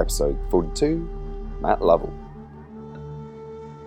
[0.00, 0.98] episode 42,
[1.60, 2.12] Matt Lovell.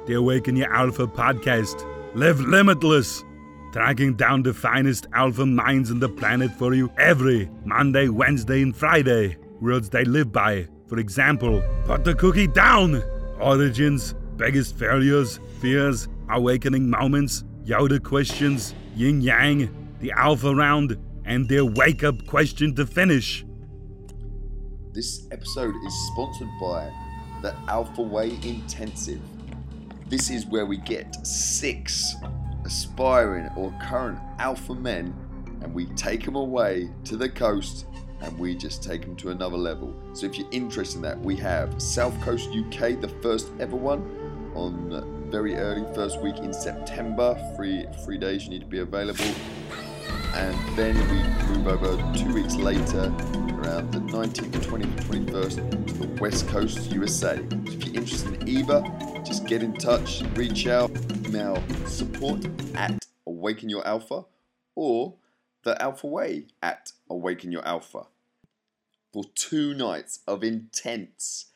[0.06, 1.86] The Awaken Your Alpha podcast.
[2.16, 3.24] Live limitless.
[3.72, 8.76] Tracking down the finest alpha minds on the planet for you every Monday, Wednesday, and
[8.76, 9.38] Friday.
[9.62, 10.68] Words they live by.
[10.88, 13.02] For example, put the cookie down.
[13.40, 19.70] Origins, biggest failures, fears, awakening moments, Yoda questions, yin yang,
[20.00, 23.46] the alpha round, and their wake up question to finish.
[24.94, 26.92] This episode is sponsored by
[27.42, 29.22] the Alpha Way Intensive.
[30.10, 32.14] This is where we get six
[32.66, 35.16] aspiring or current alpha men
[35.62, 37.86] and we take them away to the coast
[38.20, 39.96] and we just take them to another level.
[40.12, 44.02] So if you're interested in that, we have South Coast UK, the first ever one,
[44.56, 47.42] on very early first week in September.
[47.56, 49.34] Three three days you need to be available,
[50.36, 53.10] and then we move over two weeks later,
[53.62, 57.38] around the 19th, 20th, 21st, to the West Coast, USA.
[57.38, 58.84] So if you're interested in either,
[59.24, 60.90] just get in touch, reach out,
[61.26, 64.26] email support at Awaken Your Alpha
[64.76, 65.16] or
[65.64, 68.08] the Alpha Way at Awaken Your Alpha
[69.14, 71.48] for two nights of intense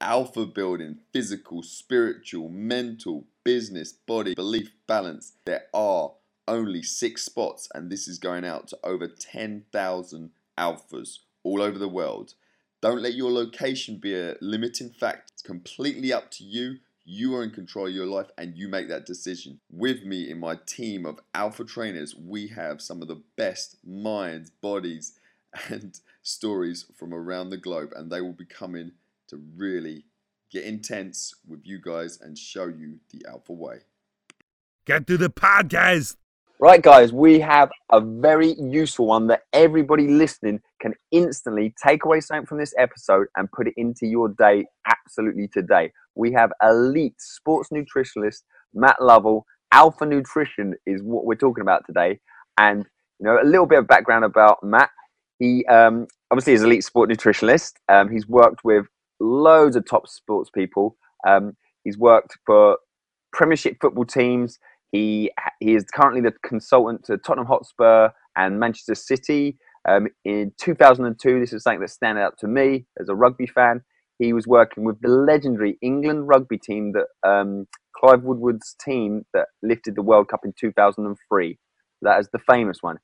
[0.00, 5.34] alpha building, physical, spiritual, mental, business, body, belief, balance.
[5.44, 6.12] There are
[6.48, 11.88] only six spots, and this is going out to over 10,000 alphas all over the
[11.88, 12.34] world.
[12.80, 15.32] Don't let your location be a limiting factor.
[15.32, 16.76] It's completely up to you.
[17.04, 19.60] You are in control of your life and you make that decision.
[19.70, 24.50] With me in my team of alpha trainers, we have some of the best minds,
[24.50, 25.18] bodies,
[25.68, 28.92] and stories from around the globe, and they will be coming
[29.28, 30.04] to really
[30.50, 33.78] get intense with you guys and show you the alpha way.
[34.84, 36.16] Get to the podcast.
[36.62, 42.20] Right, guys, we have a very useful one that everybody listening can instantly take away
[42.20, 45.90] something from this episode and put it into your day absolutely today.
[46.16, 48.42] We have elite sports nutritionist
[48.74, 49.46] Matt Lovell.
[49.72, 52.20] Alpha Nutrition is what we're talking about today.
[52.58, 52.84] And,
[53.18, 54.90] you know, a little bit of background about Matt.
[55.38, 57.72] He um, obviously is elite sport nutritionist.
[57.88, 58.84] Um, he's worked with
[59.18, 60.98] loads of top sports people.
[61.26, 62.76] Um, he's worked for
[63.32, 64.58] Premiership football teams.
[64.92, 65.30] He
[65.60, 69.56] he is currently the consultant to Tottenham Hotspur and Manchester City.
[69.88, 73.82] Um, in 2002, this is something that stands out to me as a rugby fan.
[74.18, 79.46] He was working with the legendary England rugby team that um, Clive Woodward's team that
[79.62, 81.58] lifted the World Cup in 2003.
[82.02, 82.98] That is the famous one.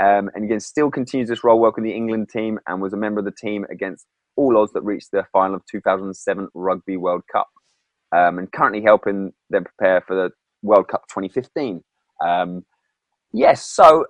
[0.00, 3.18] Um, and again, still continues this role working the England team and was a member
[3.18, 7.48] of the team against all odds that reached the final of 2007 Rugby World Cup.
[8.16, 10.30] Um, and currently helping them prepare for the
[10.62, 11.82] World Cup 2015.
[12.24, 12.64] Um,
[13.32, 14.06] yes, so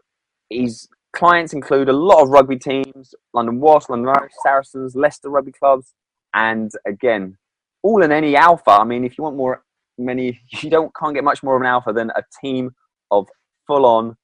[0.50, 5.52] his clients include a lot of rugby teams London Wasps, London Irish, Saracens, Leicester rugby
[5.52, 5.94] clubs,
[6.34, 7.36] and again,
[7.82, 8.70] all in any alpha.
[8.70, 9.62] I mean, if you want more,
[9.98, 12.74] many, you don't can't get much more of an alpha than a team
[13.10, 13.28] of
[13.66, 14.16] full on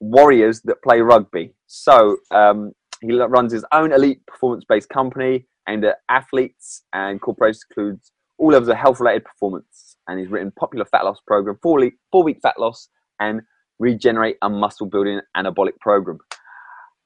[0.00, 1.54] warriors that play rugby.
[1.66, 7.64] So um, he runs his own elite performance based company aimed at athletes and corporations
[7.70, 9.96] includes all levels of health related performance.
[10.08, 12.88] And he's written popular fat loss program, four week, four week fat loss,
[13.20, 13.42] and
[13.78, 16.18] regenerate a muscle building anabolic program.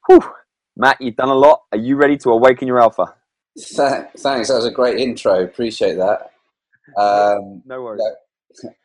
[0.07, 0.23] Whew.
[0.79, 1.63] Matt, you've done a lot.
[1.73, 3.15] Are you ready to awaken your alpha?
[4.17, 4.49] Thanks.
[4.49, 5.45] That was a great intro.
[5.45, 6.31] Appreciate that.
[6.99, 8.03] Um, no worries.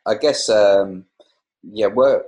[0.05, 1.05] I guess, um,
[1.63, 2.25] yeah, work.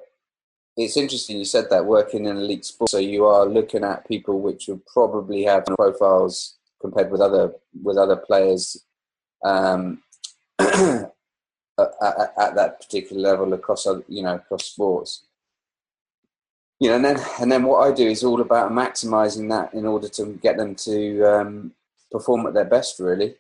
[0.76, 2.90] It's interesting you said that working in elite sport.
[2.90, 7.98] So you are looking at people which would probably have profiles compared with other with
[7.98, 8.84] other players
[9.46, 10.02] um,
[11.80, 15.24] at, at, at, that particular level across you know across sports.
[16.80, 19.86] You know, and then and then what I do is all about maximizing that in
[19.86, 21.74] order to get them to um,
[22.12, 23.00] perform at their best.
[23.00, 23.36] Really,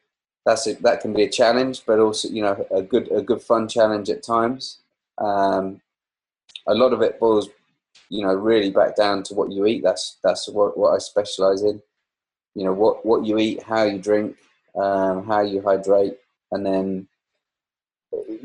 [0.45, 0.81] that's it.
[0.83, 4.09] That can be a challenge, but also you know a good a good fun challenge
[4.09, 4.79] at times.
[5.17, 5.81] Um,
[6.67, 7.49] a lot of it boils,
[8.09, 9.83] you know, really back down to what you eat.
[9.83, 11.81] That's that's what what I specialize in.
[12.55, 14.37] You know, what what you eat, how you drink,
[14.75, 16.17] um, how you hydrate,
[16.51, 17.07] and then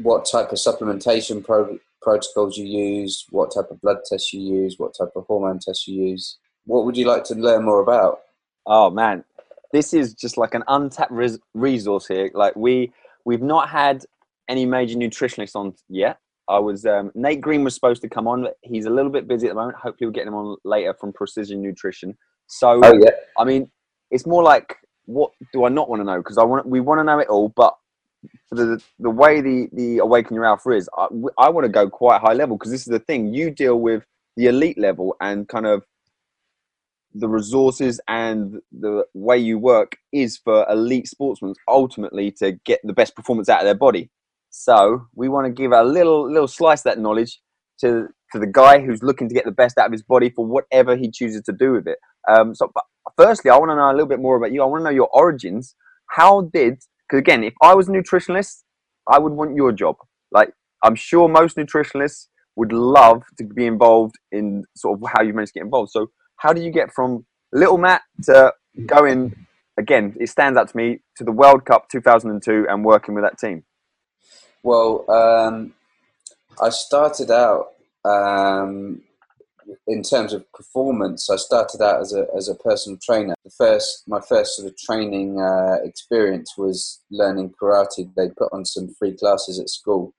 [0.02, 4.78] what type of supplementation pro- protocols you use, what type of blood tests you use,
[4.78, 6.38] what type of hormone tests you use.
[6.64, 8.20] What would you like to learn more about?
[8.66, 9.24] Oh man,
[9.72, 12.30] this is just like an untapped res- resource here.
[12.34, 12.92] Like we
[13.24, 14.04] we've not had
[14.48, 16.18] any major nutritionists on yet.
[16.48, 19.28] I was um, Nate Green was supposed to come on, but he's a little bit
[19.28, 19.76] busy at the moment.
[19.76, 22.16] Hopefully, we'll get him on later from Precision Nutrition.
[22.46, 23.10] So, oh, yeah.
[23.38, 23.70] I mean,
[24.10, 26.18] it's more like what do I not want to know?
[26.18, 27.76] Because I want we want to know it all, but
[28.50, 31.08] the the way the the awaken your alpha is, I,
[31.38, 33.34] I want to go quite high level because this is the thing.
[33.34, 34.04] You deal with
[34.36, 35.82] the elite level and kind of
[37.14, 42.92] the resources and the way you work is for elite sportsmen ultimately to get the
[42.92, 44.10] best performance out of their body.
[44.50, 47.40] So we want to give a little little slice of that knowledge
[47.80, 50.46] to to the guy who's looking to get the best out of his body for
[50.46, 51.98] whatever he chooses to do with it.
[52.28, 52.70] Um, so,
[53.16, 54.62] firstly, I want to know a little bit more about you.
[54.62, 55.74] I want to know your origins.
[56.08, 56.78] How did?
[57.08, 58.62] Because again, if I was a nutritionist,
[59.06, 59.96] I would want your job.
[60.30, 60.52] Like
[60.82, 62.26] I'm sure most nutritionalists
[62.56, 65.90] would love to be involved in sort of how you managed to get involved.
[65.90, 68.52] So how do you get from little Matt to
[68.86, 69.46] going
[69.78, 70.16] again?
[70.20, 73.64] It stands out to me to the World Cup 2002 and working with that team.
[74.62, 75.74] Well, um,
[76.60, 77.68] I started out
[78.04, 79.02] um,
[79.86, 81.30] in terms of performance.
[81.30, 83.34] I started out as a as a personal trainer.
[83.44, 88.10] The first, my first sort of training uh, experience was learning karate.
[88.14, 90.14] They put on some free classes at school,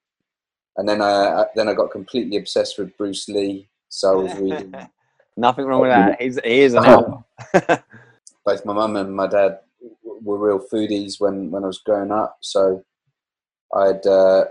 [0.78, 3.70] and then I then I got completely obsessed with Bruce Lee.
[3.90, 4.74] So I was reading.
[5.38, 6.22] Nothing wrong with that.
[6.22, 7.24] He's he is an alpha.
[8.46, 9.60] Both my mum and my dad
[10.04, 12.38] were real foodies when when I was growing up.
[12.42, 12.84] So
[13.74, 14.46] I'd uh,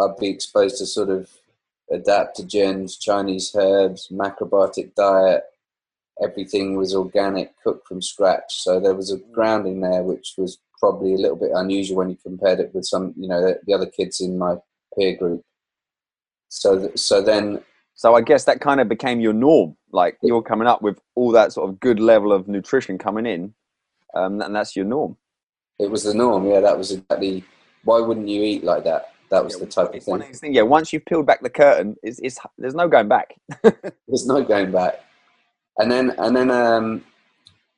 [0.00, 1.30] I'd be exposed to sort of
[1.92, 5.44] adaptogens, Chinese herbs, macrobiotic diet.
[6.22, 8.62] Everything was organic, cooked from scratch.
[8.62, 12.16] So there was a grounding there, which was probably a little bit unusual when you
[12.16, 14.56] compared it with some, you know, the, the other kids in my
[14.96, 15.42] peer group.
[16.48, 17.62] So, so then.
[17.94, 19.76] So I guess that kind of became your norm.
[19.92, 23.54] Like you're coming up with all that sort of good level of nutrition coming in,
[24.14, 25.16] um, and that's your norm.
[25.78, 26.46] It was the norm.
[26.46, 27.44] Yeah, that was exactly.
[27.84, 29.14] Why wouldn't you eat like that?
[29.30, 30.22] That was yeah, the type of thing.
[30.34, 30.54] Thing.
[30.54, 33.34] Yeah, once you've peeled back the curtain, it's, it's there's no going back.
[33.62, 35.04] there's no going back.
[35.78, 37.04] And then and then um,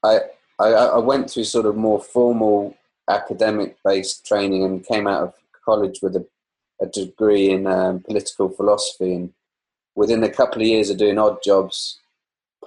[0.05, 0.21] I,
[0.59, 2.77] I I went through sort of more formal
[3.09, 5.35] academic based training and came out of
[5.65, 6.27] college with a
[6.81, 9.33] a degree in um, political philosophy, and
[9.95, 11.99] within a couple of years of doing odd jobs,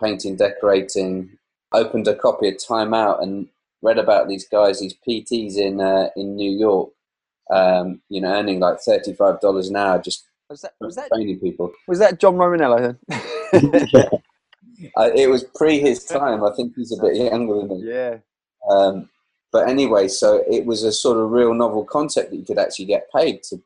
[0.02, 1.38] painting, decorating,
[1.74, 3.48] opened a copy of Time Out and
[3.82, 6.90] read about these guys, these PTs in uh, in New York,
[7.52, 11.10] um, you know, earning like thirty five dollars an hour just was that, was that,
[11.14, 11.72] training people.
[11.88, 12.98] Was that John Romaniello?
[13.94, 14.10] yeah.
[14.98, 16.44] Uh, it was pre his time.
[16.44, 17.88] I think he's a bit younger than me.
[17.88, 18.18] Yeah.
[18.68, 19.10] Um,
[19.52, 22.86] but anyway, so it was a sort of real novel concept that you could actually
[22.86, 23.62] get paid to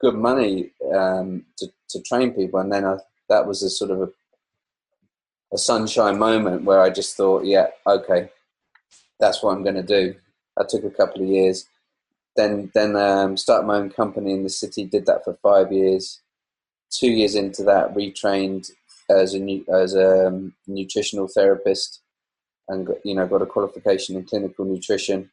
[0.00, 2.60] good money um, to, to train people.
[2.60, 2.98] And then I,
[3.28, 4.08] that was a sort of a,
[5.52, 8.30] a sunshine moment where I just thought, yeah, okay,
[9.18, 10.14] that's what I'm going to do.
[10.58, 11.66] I took a couple of years.
[12.36, 14.84] Then, then um, started my own company in the city.
[14.84, 16.20] Did that for five years.
[16.90, 18.70] Two years into that, retrained
[19.10, 22.00] as a as a um, nutritional therapist,
[22.68, 25.30] and got, you know got a qualification in clinical nutrition.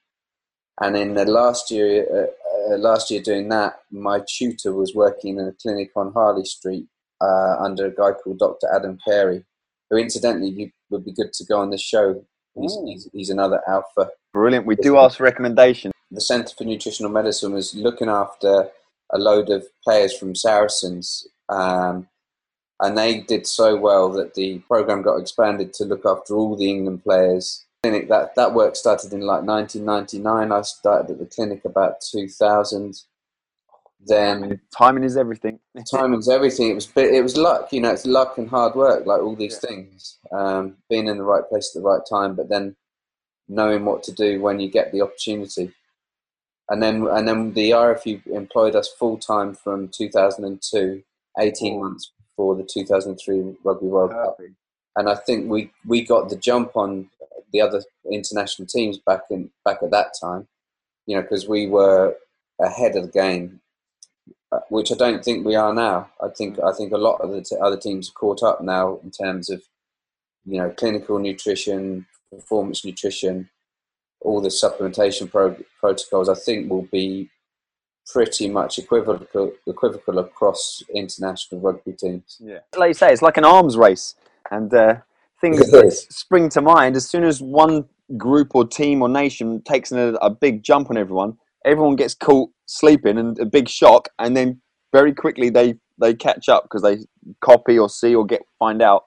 [0.82, 5.38] And in the last year, uh, uh, last year doing that, my tutor was working
[5.38, 6.88] in a clinic on Harley Street
[7.22, 8.68] uh, under a guy called Dr.
[8.74, 9.46] Adam Carey,
[9.90, 12.26] who incidentally would be good to go on this show.
[12.60, 14.10] He's, he's, he's, another alpha.
[14.32, 14.66] Brilliant.
[14.66, 15.93] We do ask for recommendations.
[16.14, 18.70] The Centre for Nutritional Medicine was looking after
[19.12, 21.28] a load of players from Saracens.
[21.50, 22.08] Um,
[22.80, 26.70] and they did so well that the program got expanded to look after all the
[26.70, 27.66] England players.
[27.82, 32.96] Clinic that that work started in like 1999 i started at the clinic about 2000
[34.06, 35.60] then timing is everything.
[35.92, 36.70] Timing is everything.
[36.70, 39.60] It was it was luck you know it's luck and hard work like all these
[39.62, 39.70] yeah.
[39.70, 42.76] things um, being in the right place at the right time but then
[43.50, 45.72] knowing what to do when you get the opportunity
[46.70, 51.04] and then and then the rfu employed us full time from 2002
[51.40, 54.38] 18 months before the 2003 rugby world cup
[54.96, 57.10] and i think we we got the jump on
[57.54, 60.48] the other international teams back in back at that time.
[61.06, 62.16] You know, because we were
[62.60, 63.62] ahead of the game,
[64.52, 66.10] uh, which I don't think we are now.
[66.22, 69.00] I think I think a lot of the t- other teams are caught up now
[69.04, 69.62] in terms of
[70.46, 73.50] you know clinical nutrition, performance nutrition,
[74.24, 76.30] all the supplementation pro- protocols.
[76.30, 77.30] I think will be
[78.08, 82.38] pretty much equivocal equivocal across international rugby teams.
[82.40, 84.16] Yeah, like you say, it's like an arms race,
[84.52, 84.96] and uh,
[85.44, 87.86] things that spring to mind as soon as one
[88.18, 92.50] group or team or nation takes a, a big jump on everyone everyone gets caught
[92.66, 94.62] sleeping and a big shock and then
[94.92, 96.98] very quickly they they catch up because they
[97.42, 99.04] copy or see or get find out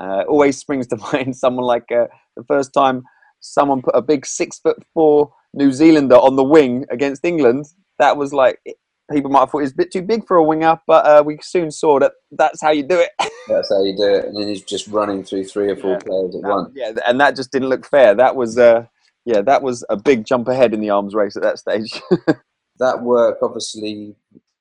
[0.00, 3.02] uh, always springs to mind someone like uh, the first time
[3.42, 7.66] someone put a big six foot four new zealander on the wing against england
[7.98, 8.58] that was like
[9.12, 11.22] people might have thought it was a bit too big for a winger, but uh,
[11.24, 13.10] we soon saw that that's how you do it.
[13.48, 15.98] that's how you do it, and then he's just running through three or four yeah.
[15.98, 16.72] players at once.
[16.74, 18.14] Yeah, and that just didn't look fair.
[18.14, 18.86] That was, uh,
[19.24, 22.00] yeah, that was a big jump ahead in the arms race at that stage.
[22.78, 24.16] that work obviously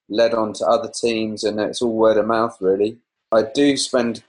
[0.09, 2.97] led on to other teams, and it's all word of mouth, really.
[3.31, 4.23] I do spend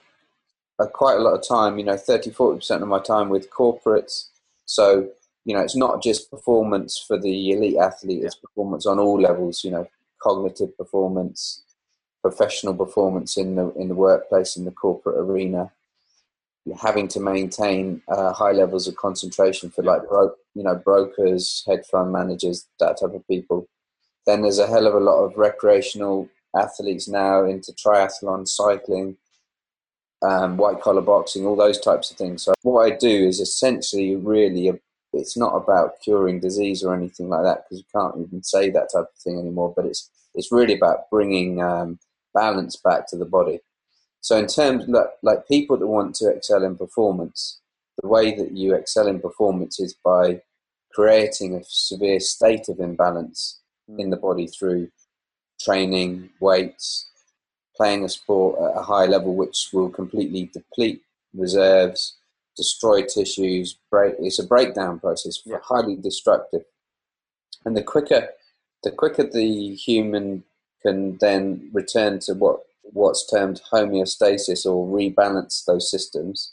[0.79, 4.29] uh, quite a lot of time, you know, 30, 40% of my time with corporates.
[4.65, 5.09] So,
[5.45, 9.63] you know, it's not just performance for the elite athlete, it's performance on all levels,
[9.63, 9.87] you know,
[10.21, 11.63] cognitive performance,
[12.21, 15.71] professional performance in the, in the workplace, in the corporate arena,
[16.81, 21.85] having to maintain uh, high levels of concentration for like, bro- you know, brokers, hedge
[21.91, 23.67] fund managers, that type of people.
[24.25, 29.17] Then there's a hell of a lot of recreational athletes now into triathlon, cycling,
[30.23, 32.43] um, white collar boxing, all those types of things.
[32.43, 34.79] So what I do is essentially really a,
[35.11, 38.89] it's not about curing disease or anything like that because you can't even say that
[38.93, 39.73] type of thing anymore.
[39.75, 41.99] But it's it's really about bringing um,
[42.33, 43.59] balance back to the body.
[44.21, 47.59] So in terms like, like people that want to excel in performance,
[48.01, 50.41] the way that you excel in performance is by
[50.93, 53.59] creating a severe state of imbalance
[53.97, 54.87] in the body through
[55.59, 57.09] training, weights,
[57.75, 61.01] playing a sport at a high level, which will completely deplete
[61.33, 62.15] reserves,
[62.55, 63.77] destroy tissues.
[63.89, 64.15] Break.
[64.19, 65.59] It's a breakdown process, Yeah.
[65.63, 66.65] highly destructive.
[67.65, 68.29] And the quicker,
[68.83, 70.43] the quicker the human
[70.81, 72.61] can then return to what
[72.91, 76.51] what's termed homeostasis or rebalance those systems,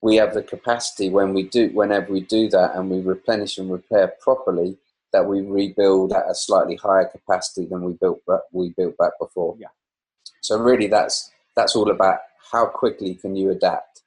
[0.00, 3.70] we have the capacity when we do whenever we do that and we replenish and
[3.70, 4.78] repair properly
[5.12, 9.12] that we rebuild at a slightly higher capacity than we built back, we built back
[9.20, 9.54] before.
[9.58, 9.68] Yeah.
[10.44, 12.18] So really, that's that's all about
[12.52, 14.02] how quickly can you adapt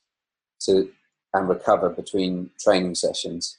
[0.62, 0.88] to
[1.34, 3.58] and recover between training sessions,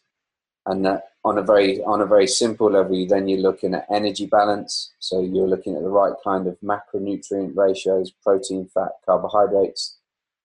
[0.65, 4.27] and that on a very on a very simple level, then you're looking at energy
[4.27, 4.93] balance.
[5.01, 9.99] So you're looking at the right kind of macronutrient ratios: protein, fat, carbohydrates,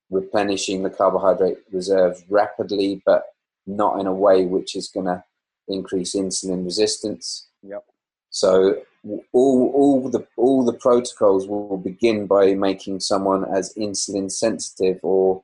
[0.09, 3.25] replenishing the carbohydrate reserves rapidly, but
[3.67, 5.23] not in a way which is going to
[5.67, 7.47] increase insulin resistance.
[7.61, 7.85] Yep.
[8.31, 14.99] So all all the all the protocols will begin by making someone as insulin sensitive
[15.03, 15.43] or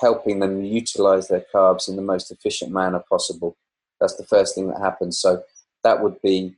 [0.00, 3.56] helping them utilize their carbs in the most efficient manner possible.
[4.00, 5.20] That's the first thing that happens.
[5.20, 5.42] So
[5.84, 6.56] that would be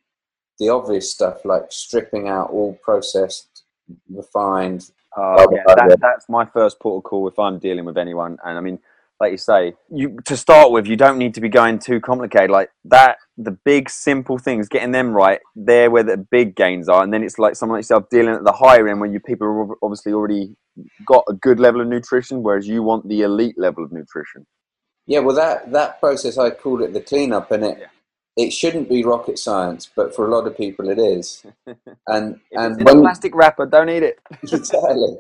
[0.59, 3.65] the obvious stuff like stripping out all processed,
[4.09, 4.91] refined.
[5.17, 8.39] Uh, yeah, that, that's my first port of call if I'm dealing with anyone.
[8.45, 8.79] And I mean,
[9.21, 12.51] like you say, you to start with, you don't need to be going too complicated.
[12.51, 17.03] Like that, the big simple things, getting them right, there where the big gains are.
[17.03, 19.47] And then it's like someone like yourself dealing at the higher end where you people
[19.47, 20.57] are obviously already
[21.07, 24.47] got a good level of nutrition, whereas you want the elite level of nutrition.
[25.07, 27.89] Yeah, well, that that process I call it the cleanup, and it
[28.37, 31.45] it shouldn't be rocket science, but for a lot of people it is.
[32.07, 34.19] And and it's in a when, plastic wrapper, don't eat it.
[34.43, 35.17] exactly.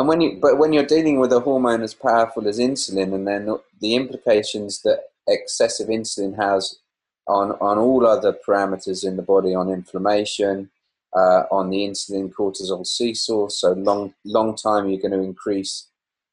[0.00, 3.28] And when you, but when you're dealing with a hormone as powerful as insulin, and
[3.28, 6.78] then the implications that excessive insulin has
[7.28, 10.70] on on all other parameters in the body, on inflammation,
[11.14, 13.48] uh, on the insulin cortisol seesaw.
[13.50, 15.88] So long long time you're going to increase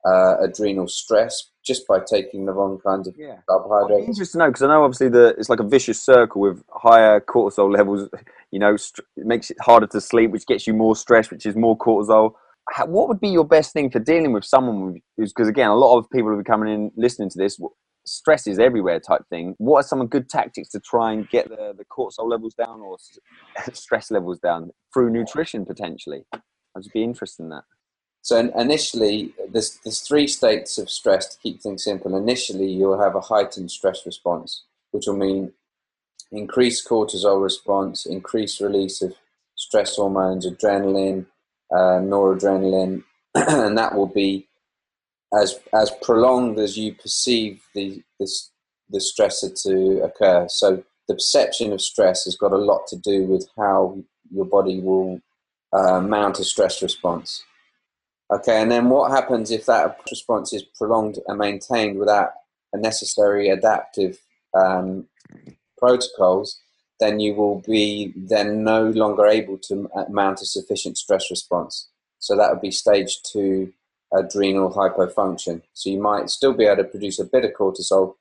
[0.06, 3.40] uh, adrenal stress just by taking the wrong kinds of Yeah.
[3.50, 4.08] carbohydrates.
[4.08, 7.20] Interesting to know because I know obviously the it's like a vicious circle with higher
[7.20, 8.08] cortisol levels.
[8.50, 11.58] You know, st- makes it harder to sleep, which gets you more stress, which is
[11.58, 12.36] more cortisol.
[12.86, 15.98] What would be your best thing for dealing with someone who's because again, a lot
[15.98, 17.60] of people who are coming in listening to this,
[18.06, 19.56] stress is everywhere type thing.
[19.58, 22.98] What are some good tactics to try and get the, the cortisol levels down or
[23.74, 26.26] stress levels down through nutrition potentially?
[26.34, 27.64] I'd just be interested in that.
[28.22, 32.16] So in- initially, there's, there's three states of stress to keep things simple.
[32.16, 35.54] Initially, you'll have a heightened stress response, which will mean
[36.32, 39.16] increased cortisol response, increased release of
[39.56, 41.26] stress hormones, adrenaline,
[41.72, 43.04] uh, noradrenaline,
[43.36, 44.48] and that will be
[45.40, 48.52] as as prolonged as you perceive the this
[48.90, 50.48] the stressor to occur.
[50.50, 53.98] So the perception of stress has got a lot to do with how
[54.32, 55.22] your body will
[55.74, 57.44] uh, mount a stress response.
[58.32, 62.32] Okay, and then what happens if that response is prolonged and maintained without
[62.74, 64.20] a necessary adaptive
[64.54, 65.08] um,
[65.78, 66.60] protocols?
[67.00, 71.88] Then you will be then no longer able to uh, mount a sufficient stress response.
[72.20, 73.74] So that would be stage two
[74.14, 75.62] adrenal hypofunction.
[75.74, 78.16] So you might still be able to produce a bit of cortisol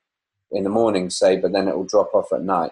[0.51, 2.71] in the morning, say, but then it will drop off at night.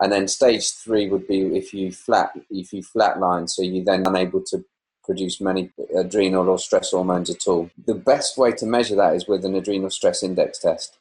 [0.00, 4.06] And then stage three would be if you flat if you flatline, so you're then
[4.06, 4.64] unable to
[5.04, 7.70] produce many adrenal or stress hormones at all.
[7.86, 10.98] The best way to measure that is with an adrenal stress index test.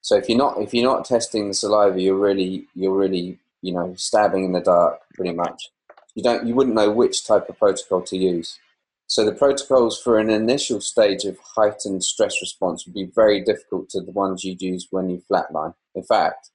[0.00, 3.72] So if you're not if you're not testing the saliva, you're really you're really you
[3.72, 5.70] know stabbing in the dark pretty much.
[6.14, 8.58] You don't you wouldn't know which type of protocol to use.
[9.06, 13.90] So the protocols for an initial stage of heightened stress response would be very difficult
[13.90, 15.74] to the ones you'd use when you flatline.
[15.96, 16.50] In fact,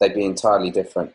[0.00, 1.12] they'd be entirely different.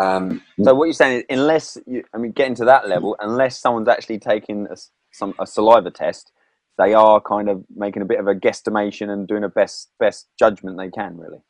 [0.00, 3.60] Um, So what you're saying is, unless you, I mean, getting to that level, unless
[3.60, 4.76] someone's actually taking a,
[5.12, 6.32] some a saliva test,
[6.78, 10.28] they are kind of making a bit of a guesstimation and doing a best best
[10.38, 11.42] judgment they can, really.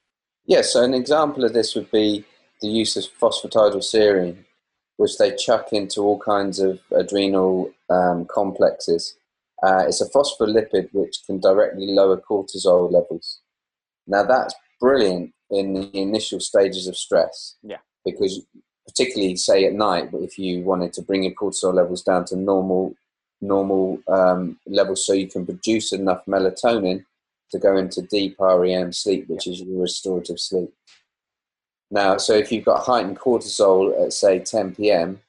[0.47, 2.25] Yeah, so an example of this would be
[2.61, 4.45] the use of phosphatidylserine,
[4.97, 9.17] which they chuck into all kinds of adrenal um, complexes.
[9.63, 13.41] Uh, it's a phospholipid which can directly lower cortisol levels.
[14.07, 17.57] Now, that's brilliant in the initial stages of stress.
[17.63, 17.79] Yeah.
[18.05, 18.45] Because,
[18.87, 22.95] particularly, say at night, if you wanted to bring your cortisol levels down to normal
[23.41, 27.05] normal um, levels so you can produce enough melatonin
[27.51, 30.73] to go into deep REM sleep, which is your restorative sleep.
[31.91, 35.21] Now, so if you've got heightened cortisol at say 10 p.m.,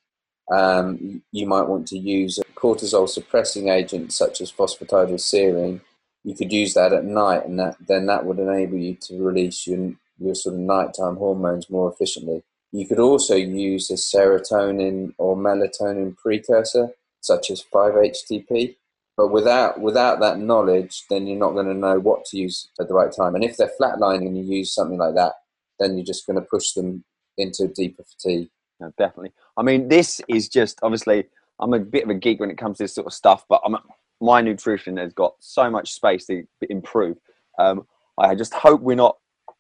[0.52, 5.82] um, you might want to use a cortisol suppressing agent such as phosphatidylserine.
[6.24, 9.68] You could use that at night, and that, then that would enable you to release
[9.68, 12.44] your, your sort of nighttime hormones more efficiently.
[12.72, 16.90] You could also use a serotonin or melatonin precursor,
[17.22, 18.76] such as 5-HTP.
[19.16, 22.88] But without without that knowledge, then you're not going to know what to use at
[22.88, 23.36] the right time.
[23.36, 25.34] And if they're flatlining and you use something like that,
[25.80, 27.04] then you're just going to push them
[27.38, 28.50] into deeper fatigue.
[28.80, 29.32] No, definitely.
[29.58, 31.26] I mean, this is just obviously.
[31.62, 33.62] I'm a bit of a geek when it comes to this sort of stuff, but
[33.66, 33.76] I'm,
[34.22, 37.18] my nutrition has got so much space to improve.
[37.58, 37.86] Um,
[38.18, 39.18] I just hope we're not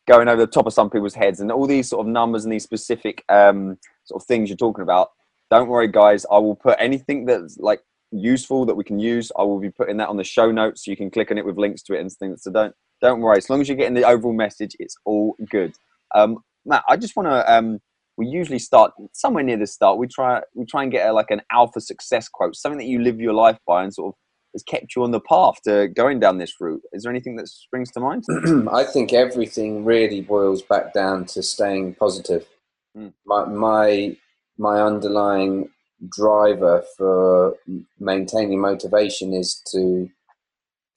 [0.07, 2.53] going over the top of some people's heads and all these sort of numbers and
[2.53, 5.11] these specific um, sort of things you're talking about.
[5.51, 6.25] Don't worry, guys.
[6.31, 9.31] I will put anything that's like useful that we can use.
[9.37, 11.45] I will be putting that on the show notes, so you can click on it
[11.45, 12.43] with links to it and things.
[12.43, 13.37] So don't don't worry.
[13.37, 15.73] As long as you're getting the overall message, it's all good.
[16.15, 17.53] Um, Matt, I just want to.
[17.53, 17.79] Um,
[18.17, 19.97] we usually start somewhere near the start.
[19.97, 23.01] We try we try and get a, like an alpha success quote, something that you
[23.01, 24.19] live your life by, and sort of
[24.53, 26.81] has kept you on the path to going down this route.
[26.91, 28.25] Is there anything that springs to mind?
[28.71, 32.45] I think everything really boils back down to staying positive.
[32.97, 33.13] Mm.
[33.25, 34.17] My my
[34.57, 35.69] my underlying
[36.09, 37.55] driver for
[37.99, 40.09] maintaining motivation is to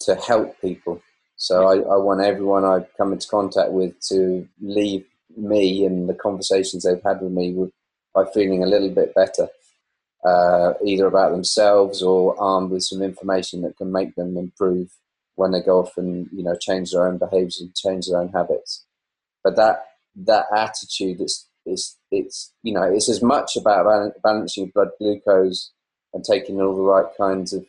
[0.01, 1.03] to help people.
[1.43, 5.05] So I, I, want everyone I come into contact with to leave
[5.37, 7.73] me and the conversations they've had with me with,
[8.15, 9.49] by feeling a little bit better,
[10.25, 14.93] uh, either about themselves or armed with some information that can make them improve
[15.35, 18.29] when they go off and you know change their own behaviours and change their own
[18.29, 18.85] habits.
[19.43, 24.91] But that that attitude is it's it's you know it's as much about balancing blood
[25.01, 25.73] glucose
[26.15, 27.67] and taking all the right kinds of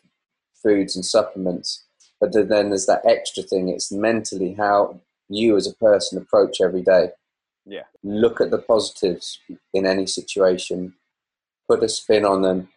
[0.62, 1.84] foods and supplements,
[2.24, 3.68] but then there's that extra thing.
[3.68, 7.10] It's mentally how you as a person approach every day.
[7.66, 7.84] Yeah.
[8.02, 9.40] Look at the positives
[9.74, 10.94] in any situation,
[11.70, 12.70] put a spin on them,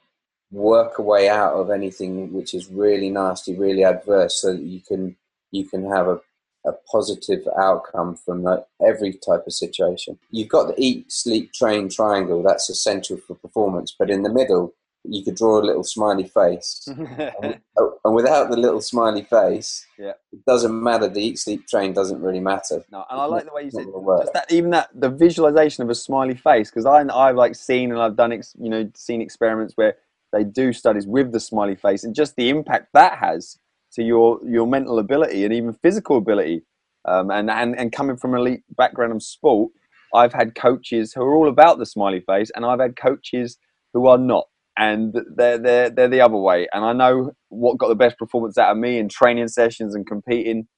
[0.51, 4.81] work a way out of anything which is really nasty, really adverse, so that you
[4.81, 5.17] can
[5.53, 6.21] you can have a
[6.67, 8.45] a positive outcome from
[8.85, 10.19] every type of situation.
[10.33, 12.43] You've got the eat, sleep, train triangle.
[12.43, 13.95] That's essential for performance.
[13.97, 14.75] But in the middle,
[15.09, 16.87] you could draw a little smiley face.
[17.43, 17.61] and,
[18.05, 20.13] and, without the little smiley face, yeah.
[20.33, 21.09] it doesn't matter.
[21.09, 22.85] The eat, sleep, train doesn't really matter.
[22.91, 25.91] No, and I like the way you said just that, even that the visualization of
[25.91, 29.21] a smiley face because I I've like seen and I've done ex, you know seen
[29.21, 29.97] experiments where
[30.33, 33.59] they do studies with the smiley face and just the impact that has
[33.93, 36.63] to your your mental ability and even physical ability.
[37.05, 39.71] Um, and, and and coming from elite background of sport,
[40.15, 43.59] I've had coaches who are all about the smiley face, and I've had coaches
[43.93, 44.47] who are not,
[44.79, 46.69] and they're they're they're the other way.
[46.73, 50.07] And I know what got the best performance out of me in training sessions and
[50.07, 50.69] competing,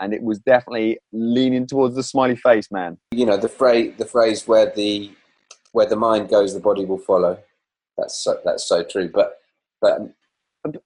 [0.00, 2.98] and it was definitely leaning towards the smiley face man.
[3.12, 5.10] You know the phrase the phrase where the
[5.72, 7.38] where the mind goes, the body will follow.
[7.98, 9.10] That's so, that's so true.
[9.12, 9.38] But
[9.80, 10.00] but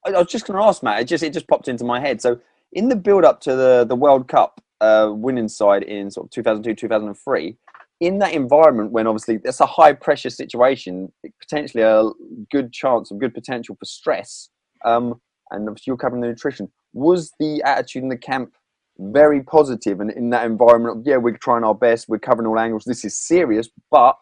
[0.05, 1.01] I was just going to ask Matt.
[1.01, 2.21] It just it just popped into my head.
[2.21, 2.41] So
[2.73, 6.31] in the build up to the the World Cup uh, winning side in sort of
[6.31, 7.57] 2002 2003,
[8.01, 12.09] in that environment when obviously it's a high pressure situation, potentially a
[12.51, 14.49] good chance of good potential for stress,
[14.85, 16.71] um, and obviously you're covering the nutrition.
[16.93, 18.55] Was the attitude in the camp
[18.99, 21.03] very positive and in that environment?
[21.07, 22.09] Yeah, we're trying our best.
[22.09, 22.85] We're covering all angles.
[22.85, 24.17] This is serious, but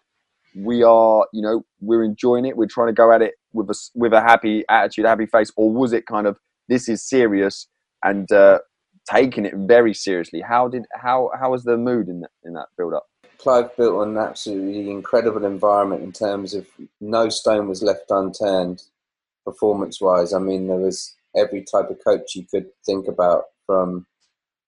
[0.56, 2.56] we are, you know, we're enjoying it.
[2.56, 5.52] We're trying to go at it with a with a happy attitude, a happy face,
[5.56, 6.36] or was it kind of
[6.68, 7.68] this is serious
[8.02, 8.58] and uh,
[9.08, 10.40] taking it very seriously?
[10.40, 13.06] How did how how was the mood in that in that build up?
[13.38, 16.66] Clive built an absolutely incredible environment in terms of
[17.00, 18.82] no stone was left unturned
[19.44, 20.32] performance wise.
[20.32, 24.06] I mean, there was every type of coach you could think about from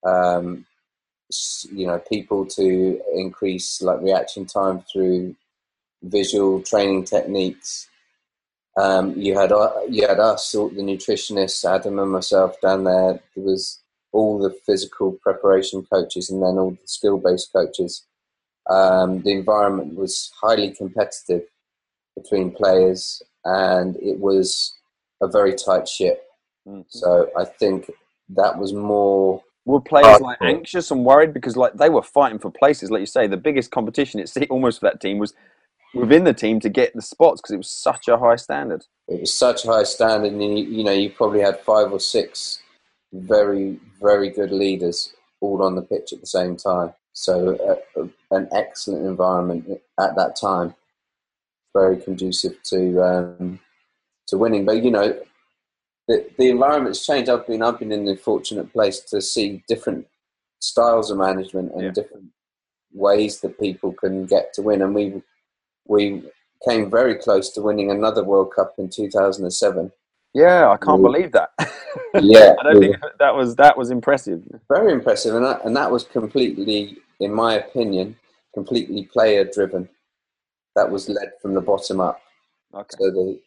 [0.05, 0.65] um,
[1.71, 5.35] you know people to increase like reaction time through
[6.03, 7.87] visual training techniques.
[8.77, 13.19] Um, you had uh, you had us, the nutritionists, Adam and myself down there.
[13.35, 13.81] There was
[14.13, 18.05] all the physical preparation coaches, and then all the skill based coaches.
[18.71, 21.43] Um, the environment was highly competitive
[22.15, 24.73] between players, and it was
[25.21, 26.25] a very tight ship.
[26.67, 26.85] Mhm.
[26.89, 27.91] So I think
[28.29, 29.43] that was more.
[29.65, 33.05] Were players like anxious and worried because like they were fighting for places, like you
[33.05, 35.33] say, the biggest competition it seemed almost for that team was
[35.93, 38.85] within the team to get the spots because it was such a high standard.
[39.07, 41.99] It was such a high standard, and you, you know you probably had five or
[41.99, 42.61] six
[43.13, 46.93] very very good leaders all on the pitch at the same time.
[47.13, 49.69] So uh, an excellent environment
[49.99, 50.75] at that time,
[51.73, 53.59] very conducive to um,
[54.27, 54.65] to winning.
[54.65, 55.19] But you know,
[56.07, 57.29] the the environment's changed.
[57.29, 60.07] I've been I've been in the fortunate place to see different
[60.59, 61.91] styles of management and Yeah.
[61.91, 62.27] different
[62.93, 64.81] ways that people can get to win.
[64.81, 65.21] And we
[65.87, 66.23] we
[66.67, 69.91] came very close to winning another World Cup in 2007.
[70.33, 71.51] Yeah, I can't believe that.
[72.21, 74.41] Yeah, I don't think that was that was impressive.
[74.69, 78.15] very impressive, and that and that was completely, in my opinion,
[78.53, 79.89] completely player driven.
[80.75, 82.21] That was led from the bottom up.
[82.73, 82.95] Okay.
[82.97, 83.39] So the,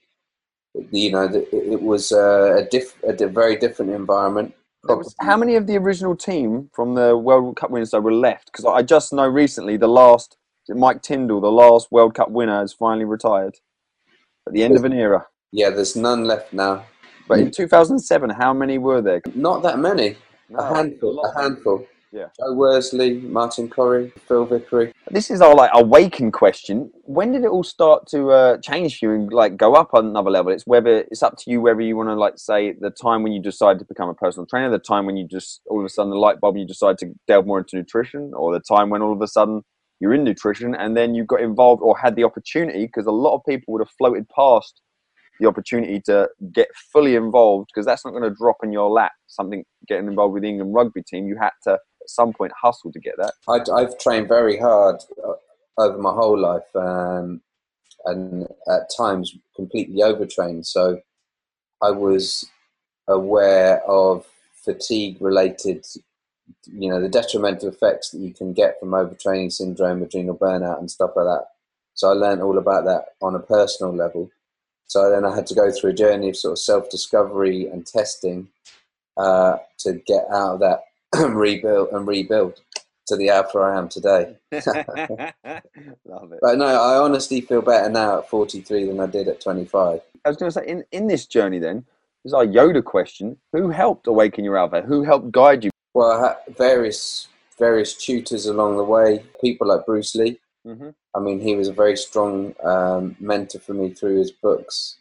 [0.91, 4.55] the you know, the, it was uh, a diff, a di- very different environment.
[4.87, 8.53] Was, how many of the original team from the World Cup winners though were left?
[8.53, 10.37] Because I just know recently the last
[10.69, 13.57] Mike Tindall, the last World Cup winner, has finally retired
[14.47, 15.27] at the end of an era.
[15.55, 16.85] Yeah, there's none left now.
[17.29, 19.23] But in 2007, how many were there?
[19.37, 20.17] Not that many.
[20.49, 21.15] No, a handful.
[21.15, 21.31] lot.
[21.31, 21.87] A handful.
[22.11, 22.27] Yeah.
[22.37, 24.93] Joe Worsley, Martin Corry, Phil Vickery.
[25.13, 26.91] This is our like awaken question.
[27.05, 30.07] When did it all start to uh, change for you and like go up on
[30.07, 30.51] another level?
[30.51, 33.33] It's whether it's up to you whether you want to like say the time when
[33.33, 35.89] you decide to become a personal trainer, the time when you just all of a
[35.89, 39.03] sudden the light bulb you decide to delve more into nutrition, or the time when
[39.03, 39.63] all of a sudden
[40.01, 43.37] you're in nutrition and then you got involved or had the opportunity because a lot
[43.37, 44.81] of people would have floated past
[45.41, 49.13] the opportunity to get fully involved because that's not going to drop in your lap.
[49.27, 52.93] Something getting involved with the England rugby team, you had to at some point hustle
[52.93, 53.33] to get that.
[53.49, 55.33] I, I've trained very hard uh,
[55.81, 57.41] over my whole life, um,
[58.05, 60.67] and at times completely overtrained.
[60.67, 61.01] So
[61.83, 62.47] I was
[63.09, 64.27] aware of
[64.65, 65.85] fatigue-related,
[66.67, 70.91] you know, the detrimental effects that you can get from overtraining syndrome, adrenal burnout, and
[70.91, 71.47] stuff like that.
[71.95, 74.31] So I learned all about that on a personal level.
[74.87, 78.49] So then I had to go through a journey of sort of self-discovery and testing
[79.17, 80.81] uh, to get out of that
[81.31, 82.61] rebuild and rebuild
[83.07, 84.37] to the alpha I am today.
[84.53, 86.39] Love it.
[86.41, 90.01] But no, I honestly feel better now at 43 than I did at 25.
[90.25, 91.85] I was going to say, in, in this journey, then,
[92.25, 93.37] is our Yoda question.
[93.53, 94.81] Who helped awaken your alpha?
[94.81, 95.71] Who helped guide you?
[95.93, 99.25] Well, I had various various tutors along the way.
[99.41, 100.39] People like Bruce Lee.
[100.67, 100.91] Mm-hmm.
[101.15, 104.97] I mean, he was a very strong um, mentor for me through his books.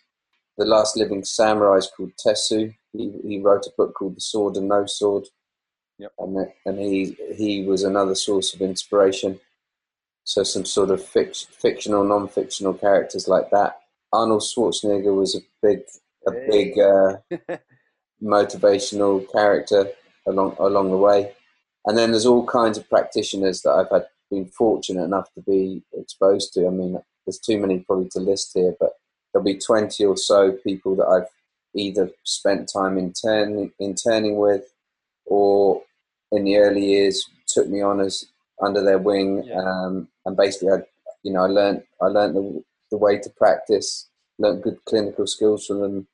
[0.57, 2.75] The Last Living Samurai is called Tesshu.
[2.91, 5.25] He, he wrote a book called The Sword and No Sword.
[5.99, 6.11] Yep.
[6.19, 9.39] And, and he, he was another source of inspiration.
[10.25, 13.79] So some sort of fic- fictional, non-fictional characters like that.
[14.11, 15.81] Arnold Schwarzenegger was a big,
[16.27, 16.47] a Hey.
[16.49, 17.17] big uh,
[18.23, 19.89] motivational character
[20.27, 21.33] along along the way.
[21.85, 25.83] And then there's all kinds of practitioners that I've had been fortunate enough to be
[25.93, 26.67] exposed to.
[26.67, 28.91] I mean, there's too many probably to list here, but
[29.31, 31.29] there'll be 20 or so people that I've
[31.75, 34.65] either spent time intern, interning with
[35.25, 35.81] or
[36.31, 38.25] in the early years took me on as
[38.61, 39.55] under their wing Yeah.
[39.59, 40.77] um, and basically I
[41.23, 44.07] you know I learned I learned the, the way to practice
[44.39, 46.07] learned good clinical skills from them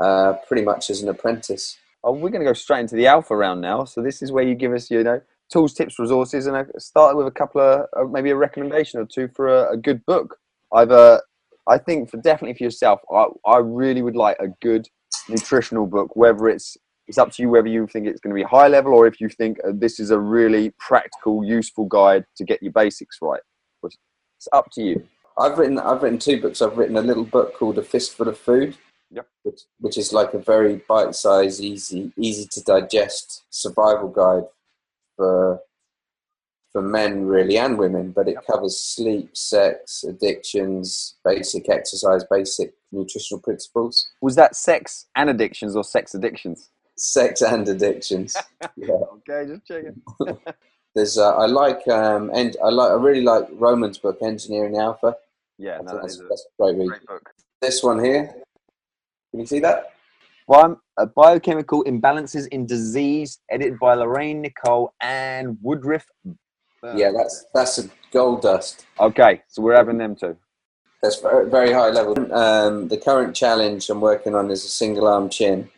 [0.00, 3.34] uh, pretty much as an apprentice Oh, we're going to go straight into the alpha
[3.36, 3.84] round now.
[3.84, 7.16] So this is where you give us, you know, tools, tips, resources, and I started
[7.16, 10.36] with a couple of uh, maybe a recommendation or two for a, a good book.
[10.72, 11.20] I've, uh,
[11.66, 14.88] I think for definitely for yourself, I, I really would like a good
[15.28, 16.14] nutritional book.
[16.16, 18.92] Whether it's it's up to you whether you think it's going to be high level
[18.92, 22.72] or if you think uh, this is a really practical, useful guide to get your
[22.72, 23.40] basics right.
[23.82, 25.08] It's up to you.
[25.36, 26.62] I've written I've written two books.
[26.62, 28.76] I've written a little book called A Fistful of Food,
[29.10, 29.26] Yep.
[29.42, 34.44] which which is like a very bite-sized, easy easy to digest survival guide
[35.18, 35.60] for
[36.72, 38.12] for men really and women.
[38.12, 45.28] But it covers sleep, sex, addictions, basic exercise, basic nutritional principles, Was that sex and
[45.28, 46.70] addictions or sex addictions?
[46.96, 48.36] sex and addictions.
[48.76, 48.88] yeah.
[48.88, 50.00] Okay, just checking.
[50.94, 55.16] There's uh, I like um and I like I really like Roman's book Engineering Alpha.
[55.58, 56.88] Yeah, no, that's, a that's a great read.
[56.88, 57.30] great book.
[57.60, 58.34] This one here.
[59.30, 59.92] Can you see that?
[60.48, 66.04] One, uh, Biochemical Imbalances in Disease, edited by Lorraine Nicolle and Woodriff.
[66.80, 66.96] Burn.
[66.96, 68.86] Yeah, that's that's a gold dust.
[68.98, 70.38] Okay, so we're having them too.
[71.02, 72.16] That's very, very high level.
[72.32, 75.68] Um, the current challenge I'm working on is a single arm chin.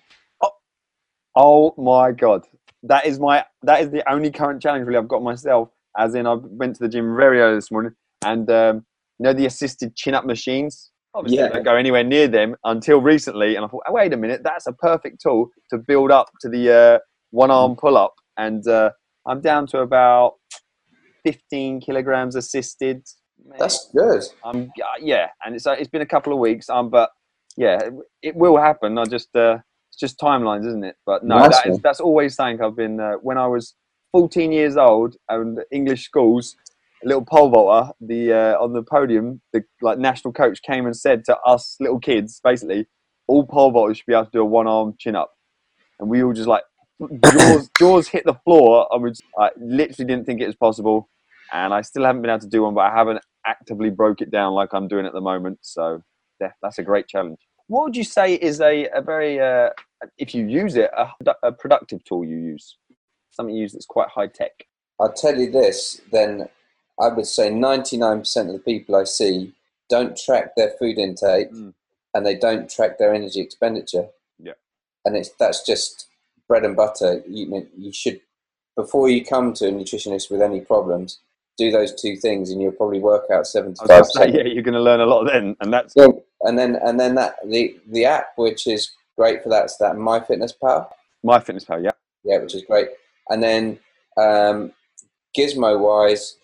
[1.35, 2.47] Oh my god,
[2.85, 5.71] that is my that is the only current challenge really I've got myself.
[5.99, 8.87] As in, I went to the gym very early this morning, and um,
[9.19, 10.90] you know the assisted chin up machines.
[11.15, 11.47] Obviously, Yeah.
[11.47, 14.43] I don't go anywhere near them until recently, and I thought, oh, wait a minute,
[14.45, 16.99] that's a perfect tool to build up to the uh,
[17.31, 18.91] one arm pull up, and uh,
[19.27, 20.35] I'm down to about
[21.25, 23.03] 15 kilograms assisted.
[23.59, 24.23] That's good.
[24.45, 24.71] um,
[25.01, 27.11] yeah, and it's uh, it's been a couple of weeks, um, but
[27.57, 27.93] yeah, it,
[28.23, 28.99] it will happen.
[28.99, 30.97] I just uh, it's just timelines, isn't it?
[31.07, 33.75] But no, Nice that is, that's always something I've been uh, when I was
[34.13, 36.57] 14 years old and English schools.
[37.03, 41.25] Little pole vaulter, the uh, on the podium, the like national coach came and said
[41.27, 42.87] to us little kids, basically,
[43.27, 45.33] all pole vaulters should be able to do a one arm chin up,
[45.99, 46.63] and we all just like
[47.25, 51.09] jaws, jaws hit the floor, and we just, I literally didn't think it was possible,
[51.53, 54.31] and I still haven't been able to do one, but I haven't actively broke it
[54.31, 55.59] down like I'm doing at the moment.
[55.63, 56.03] So
[56.41, 57.39] yeah, that's a great challenge.
[57.69, 59.71] What would you say is a, a very, uh,
[60.19, 61.09] if you use it, a,
[61.43, 62.77] a productive tool you use?
[63.31, 64.51] Something you use that's quite high tech.
[64.99, 66.49] I'll tell you this, then
[67.01, 69.53] I would say 99% of the people I see
[69.89, 71.75] don't track their food intake Mm.
[72.15, 74.07] and they don't track their energy expenditure.
[74.39, 74.53] Yeah.
[75.05, 76.07] And it's that's just
[76.47, 77.23] bread and butter.
[77.29, 78.21] You, you should,
[78.77, 81.21] before you come to a nutritionist with any problems,
[81.57, 83.91] do those two things and you'll probably work out 75%.
[83.91, 85.95] I was going to say, yeah, you're going to learn a lot then, and that's
[85.97, 86.09] Yeah,
[86.43, 89.97] and then and then that the the app which is great for that is that
[89.97, 90.89] MyFitnessPal.
[91.25, 91.85] MyFitnessPal.
[91.85, 91.91] Yeah,
[92.25, 92.89] yeah, which is great.
[93.29, 93.79] And then
[94.17, 94.73] um,
[95.37, 96.37] gizmo wise,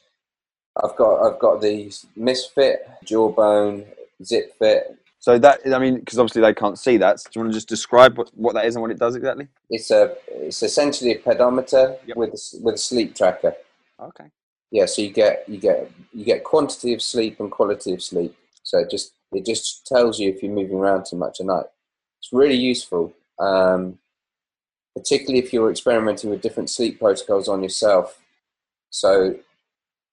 [0.83, 3.85] I've got I've got the Misfit, Jawbone,
[4.23, 4.97] ZipFit.
[5.19, 7.21] so that I mean, because obviously they can't see that.
[7.21, 9.17] So do you want to just describe what, what that is and what it does
[9.17, 9.49] exactly?
[9.71, 12.17] It's a it's essentially a pedometer Yep.
[12.17, 13.55] with a, with a sleep tracker.
[14.01, 14.27] Okay.
[14.71, 18.37] Yeah, so you get you get you get quantity of sleep and quality of sleep.
[18.63, 21.67] So it just it just tells you if you're moving around too much at night.
[22.21, 23.99] It's really useful, um,
[24.95, 28.19] particularly if you're experimenting with different sleep protocols on yourself.
[28.91, 29.37] So,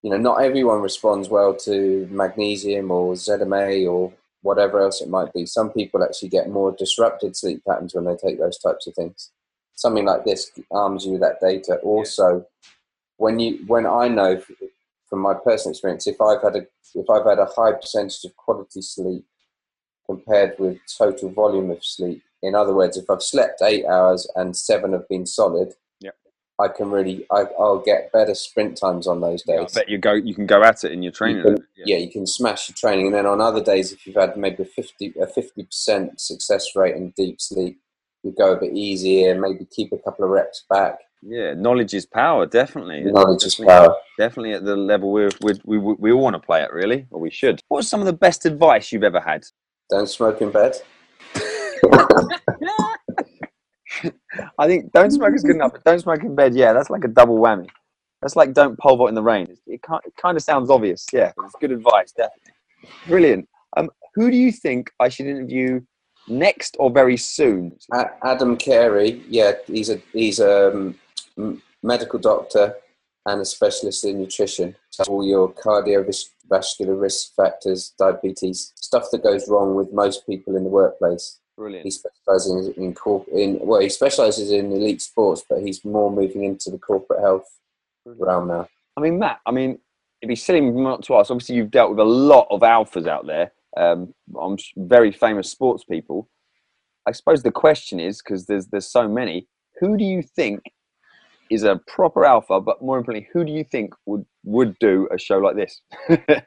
[0.04, 5.34] you know, not everyone responds well to magnesium or ZMA or whatever else it might
[5.34, 5.46] be.
[5.46, 9.32] Some people actually get more disrupted sleep patterns when they take those types of things.
[9.76, 11.76] Something like this arms you with that data.
[11.78, 12.46] Also,
[13.18, 14.42] when you when I know
[15.10, 18.36] from my personal experience, if I've had a if I've had a high percentage of
[18.36, 19.26] quality sleep
[20.06, 24.56] compared with total volume of sleep, in other words, if I've slept eight hours and
[24.56, 25.74] seven have been solid.
[26.60, 29.74] I can really I, I'll get better sprint times on those Yeah, I days.
[29.74, 30.14] bet you go.
[30.14, 31.44] You can go at it in your training.
[31.44, 34.38] can- yeah, you can smash your training, and then on other days, if you've had
[34.38, 37.80] maybe a fifty a fifty percent success rate in deep sleep,
[38.24, 41.00] you go a bit easier, maybe keep a couple of reps back.
[41.26, 42.46] Yeah, knowledge is power.
[42.46, 43.02] Definitely.
[43.06, 43.96] Knowledge is power.
[44.20, 47.20] Definitely at the level we we we we all want to play at, really, or
[47.20, 47.60] we should.
[47.70, 49.44] What's some of the best advice you've ever had?
[49.90, 50.76] Don't smoke in bed.
[54.60, 56.56] I think don't smoke is good enough, but don't smoke in bed.
[56.56, 57.68] Yeah, that's like a double whammy.
[58.22, 59.48] That's like don't pole vault in the rain.
[59.50, 59.82] It, it
[60.18, 61.06] kind of sounds obvious.
[61.12, 62.54] Yeah, it's good advice, definitely.
[63.08, 63.50] Brilliant.
[63.76, 65.82] Um, who do you think I should interview
[66.28, 67.78] next or very soon?
[68.24, 72.76] Adam Carey, yeah, he's a he's a um, medical doctor
[73.26, 74.76] and a specialist in nutrition.
[74.90, 80.64] So all your cardiovascular risk factors, diabetes, stuff that goes wrong with most people in
[80.64, 81.40] the workplace.
[81.84, 86.12] He specializes in, in corp in well, he specializes in elite sports, but he's more
[86.12, 87.46] moving into the corporate health
[88.06, 88.68] realm now.
[88.98, 89.40] I mean, Matt.
[89.46, 89.80] I mean,
[90.22, 91.30] it'd be silly not to ask.
[91.30, 93.52] Obviously, you've dealt with a lot of alphas out there.
[93.78, 96.30] Um, I'm very famous sports people.
[97.08, 99.48] I suppose the question is because there's there's so many.
[99.80, 100.62] Who do you think
[101.50, 102.62] is a proper alpha?
[102.62, 105.82] But more importantly, who do you think would would do a show like this?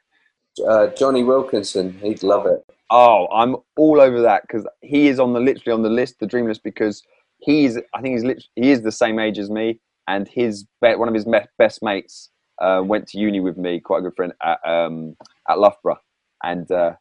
[0.67, 2.65] Uh, Jonny Wilkinson, he'd love it.
[2.91, 6.27] Oh, I'm all over that because he is on the literally on the list, the
[6.27, 7.03] dream list, because
[7.39, 11.15] he's I think he's he is the same age as me, and his one of
[11.15, 11.27] his
[11.59, 15.17] best mates uh, went to uni with me, quite a good friend at um,
[15.49, 15.99] at Loughborough,
[16.45, 16.93] and uh,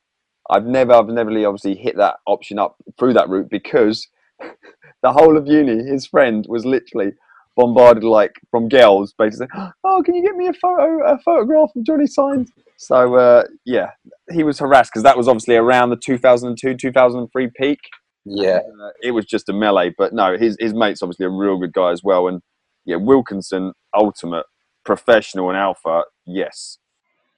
[0.50, 4.08] I've never I've never really obviously hit that option up through that route because
[5.04, 7.12] the whole of uni, his friend was literally
[7.56, 9.48] bombarded like from girls, basically.
[9.84, 12.50] Oh, can you get me a photo a photograph of Jonny signed?
[12.78, 13.92] So uh, yeah,
[14.32, 17.80] he was harassed because that was obviously around the 2002 2003 peak.
[18.26, 21.58] Yeah, Uh, it was just a melee, but no, his his mate's obviously a real
[21.58, 22.28] good guy as well.
[22.28, 22.42] And
[22.86, 24.46] yeah, Wilkinson, ultimate
[24.84, 26.78] professional and alpha, yes.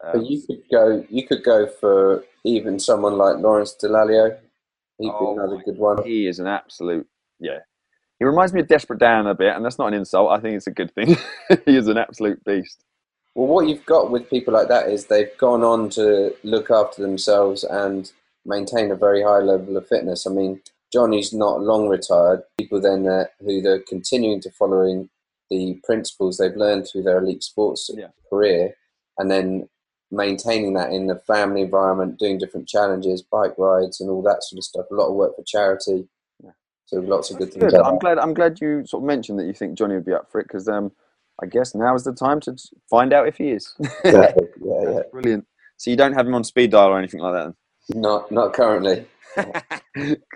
[0.03, 1.05] Um, but you could go.
[1.09, 4.37] You could go for even someone like Lawrence Dallaglio.
[4.99, 6.03] He'd Oh be another good one.
[6.03, 7.07] he is an absolute
[7.39, 7.59] yeah.
[8.19, 10.31] He reminds me of Desperate Dan a bit, and that's not an insult.
[10.31, 11.15] I think it's a good thing.
[11.65, 12.83] he is an absolute beast.
[13.35, 17.03] Well, what you've got with people like that is they've gone on to look after
[17.03, 18.11] themselves and
[18.45, 20.25] maintain a very high level of fitness.
[20.25, 20.61] I mean,
[20.93, 22.41] Jonny's not long retired.
[22.57, 25.09] People then uh, who they're continuing to following
[25.51, 28.07] the principles they've learned through their elite sports Yeah.
[28.29, 28.75] career,
[29.19, 29.69] and then
[30.09, 34.57] maintaining that in the family environment, doing different challenges, bike rides, and all that sort
[34.57, 34.85] of stuff.
[34.89, 36.07] A lot of work for charity.
[36.91, 36.99] Yeah.
[36.99, 37.71] So lots of good things.
[37.71, 37.75] Good.
[37.75, 38.17] I'm glad.
[38.17, 40.45] I'm glad you sort of mentioned that you think Jonny would be up for it
[40.47, 40.91] because um,
[41.41, 42.55] I guess now is the time to
[42.89, 43.75] find out if he is.
[44.03, 44.47] Exactly.
[44.63, 44.99] Yeah, yeah.
[45.11, 45.45] Brilliant.
[45.77, 47.53] So you don't have him on speed dial or anything like that.
[47.95, 49.05] Not not currently.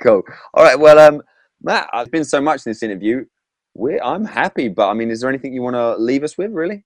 [0.04, 0.24] cool.
[0.54, 0.80] All right.
[0.80, 1.22] Well, um,
[1.62, 3.26] Matt, I've been so much in this interview.
[3.74, 6.52] We're, I'm happy, but I mean, is there anything you want to leave us with,
[6.52, 6.84] really?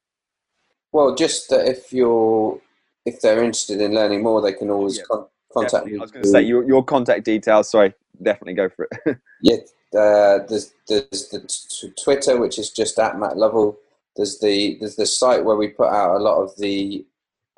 [0.92, 2.60] Well, just that if you're
[3.06, 5.94] if they're interested in learning more, they can always Yeah, con- contact Definitely.
[5.94, 6.00] me.
[6.00, 7.70] I was going to say your, your contact details.
[7.70, 9.18] Sorry, definitely go for it.
[9.42, 9.58] Yeah,
[9.94, 13.78] uh, there's there's the t- Twitter, which is just at Matt Lovell.
[14.16, 17.06] There's the there's the site where we put out a lot of the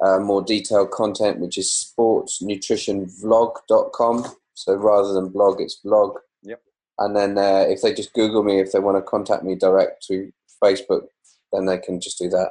[0.04, 4.26] uh, more detailed content, which is sportsnutritionvlog.com.
[4.54, 6.18] So rather than blog, it's blog.
[6.44, 6.62] Yep.
[7.00, 10.06] And then uh, if they just Google me, if they want to contact me direct
[10.06, 11.08] through Facebook,
[11.54, 12.50] then they can just do that.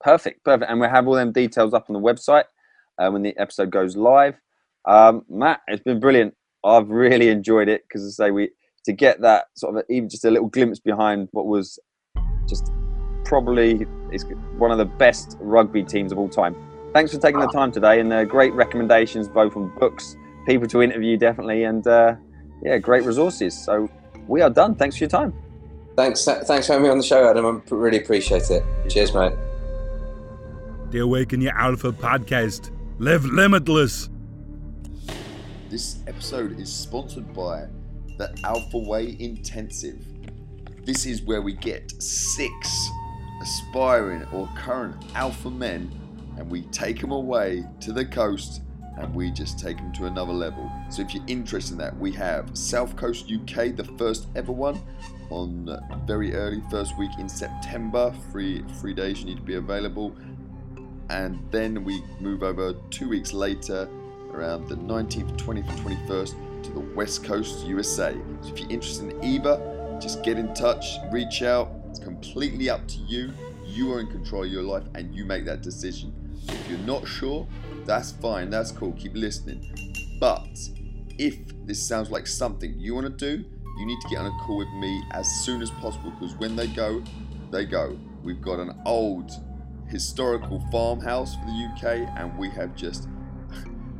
[0.00, 0.70] Perfect, perfect.
[0.70, 2.44] And we'll have all them details up on the website
[2.98, 4.34] uh, when the episode goes live.
[4.84, 6.34] Um, Matt, it's been brilliant.
[6.64, 8.50] I've really enjoyed it because, I say, we
[8.84, 11.78] to get that sort of even just a little glimpse behind what was
[12.48, 12.72] just
[13.24, 14.24] probably is
[14.56, 16.56] one of the best rugby teams of all time.
[16.94, 20.80] Thanks for taking the time today and uh, great recommendations, both on books, people to
[20.80, 22.14] interview, definitely, and uh,
[22.62, 23.56] yeah, great resources.
[23.56, 23.90] So
[24.26, 24.74] we are done.
[24.74, 25.34] Thanks for your time.
[25.96, 27.44] Thanks, thanks for having me on the show, Adam.
[27.44, 28.64] I really appreciate it.
[28.88, 29.34] Cheers, mate.
[30.90, 32.70] The Awaken Your Alpha podcast.
[32.98, 34.08] Live limitless.
[35.70, 37.66] This episode is sponsored by
[38.16, 40.02] the Alpha Way Intensive.
[40.86, 42.88] This is where we get six
[43.42, 45.92] aspiring or current alpha men
[46.38, 48.62] and we take them away to the coast
[48.96, 50.72] and we just take them to another level.
[50.88, 54.80] So if you're interested in that, we have South Coast UK, the first ever one,
[55.28, 58.14] on very early first week in September.
[58.32, 60.16] Three three days you need to be available,
[61.10, 63.86] and then we move over two weeks later,
[64.38, 68.14] around the 19th, 20th, 21st, to the West Coast USA.
[68.42, 71.72] So if you're interested in either, just get in touch, reach out.
[71.90, 73.32] It's completely up to you.
[73.64, 76.12] You are in control of your life, and you make that decision.
[76.48, 77.46] If you're not sure,
[77.84, 79.64] that's fine, that's cool, keep listening.
[80.20, 80.48] But
[81.18, 83.44] if this sounds like something you want to do,
[83.78, 86.56] you need to get on a call with me as soon as possible because when
[86.56, 87.02] they go,
[87.50, 87.98] they go.
[88.22, 89.30] We've got an old
[89.88, 93.08] historical farmhouse for the UK, and we have just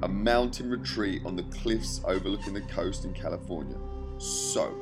[0.02, 3.76] a mountain retreat on the cliffs overlooking the coast in California.
[4.18, 4.74] So,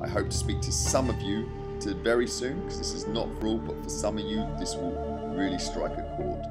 [0.00, 1.48] I hope to speak to some of you
[1.80, 4.74] to very soon because this is not for all, but for some of you, this
[4.74, 6.44] will really strike a chord.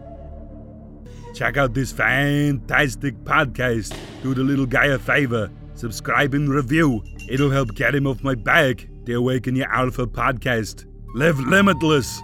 [1.34, 3.96] Check out this fantastic podcast.
[4.22, 5.50] Do the little guy a favor.
[5.74, 7.04] Subscribe and review.
[7.30, 8.88] It'll help get him off my back.
[9.06, 10.86] The Awaken Your Alpha podcast.
[11.16, 12.22] Live limitless.